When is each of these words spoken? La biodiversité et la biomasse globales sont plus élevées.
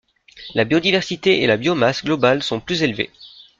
La 0.55 0.63
biodiversité 0.65 1.43
et 1.43 1.45
la 1.45 1.57
biomasse 1.57 2.03
globales 2.03 2.41
sont 2.41 2.59
plus 2.59 2.81
élevées. 2.81 3.11